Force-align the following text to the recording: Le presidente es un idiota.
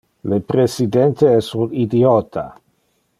Le 0.31 0.39
presidente 0.53 1.29
es 1.41 1.51
un 1.65 1.77
idiota. 1.85 2.47